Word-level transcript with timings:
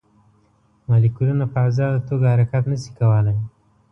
مالیکولونه 0.87 1.45
په 1.53 1.59
ازاده 1.67 1.99
توګه 2.09 2.25
حرکت 2.33 2.63
نه 2.71 2.77
شي 2.83 2.91
کولی. 2.99 3.37